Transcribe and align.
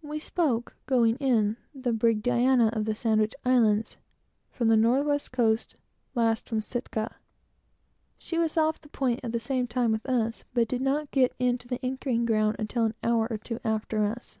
We 0.00 0.18
spoke, 0.18 0.76
going 0.86 1.16
in, 1.16 1.58
the 1.74 1.92
brig 1.92 2.22
Diana, 2.22 2.68
of 2.72 2.86
the 2.86 2.94
Sandwich 2.94 3.34
Islands, 3.44 3.98
from 4.50 4.68
the 4.68 4.78
North 4.78 5.04
west 5.04 5.30
Coast, 5.30 5.76
last 6.14 6.48
from 6.48 6.60
Asitka. 6.60 7.16
She 8.16 8.38
was 8.38 8.56
off 8.56 8.80
the 8.80 8.88
point 8.88 9.20
at 9.22 9.32
the 9.32 9.38
same 9.40 9.66
time 9.66 9.92
with 9.92 10.06
us, 10.06 10.44
but 10.54 10.68
did 10.68 10.80
not 10.80 11.10
get 11.10 11.34
in 11.38 11.58
to 11.58 11.68
the 11.68 11.84
anchoring 11.84 12.24
ground 12.24 12.56
until 12.58 12.86
an 12.86 12.94
hour 13.02 13.28
or 13.30 13.36
two 13.36 13.60
after 13.62 14.06
us. 14.06 14.38